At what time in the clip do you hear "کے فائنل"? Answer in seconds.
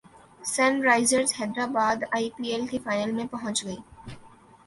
2.67-3.11